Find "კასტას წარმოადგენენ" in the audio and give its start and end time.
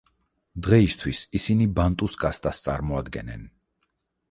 2.25-3.49